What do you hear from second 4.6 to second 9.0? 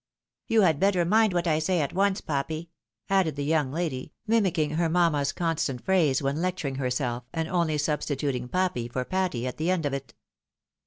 her mamma's constant phrase when lecturing herself, and only substituting Pappy